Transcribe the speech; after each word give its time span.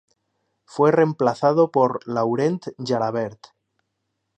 Fue 0.65 0.91
reemplazado 0.91 1.69
por 1.69 1.99
Laurent 2.07 2.65
Jalabert. 2.83 3.49